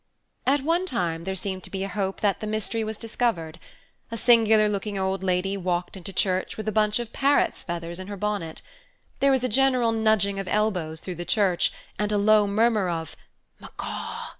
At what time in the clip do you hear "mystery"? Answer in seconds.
2.47-2.83